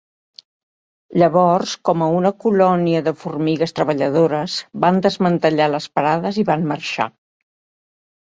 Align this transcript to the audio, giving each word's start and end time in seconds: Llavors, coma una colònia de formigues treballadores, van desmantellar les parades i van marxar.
Llavors, 1.23 1.73
coma 1.89 2.07
una 2.19 2.31
colònia 2.43 3.01
de 3.09 3.13
formigues 3.25 3.75
treballadores, 3.81 4.57
van 4.87 4.99
desmantellar 5.09 5.69
les 5.75 5.89
parades 6.01 6.41
i 6.45 6.49
van 6.51 6.67
marxar. 6.75 7.09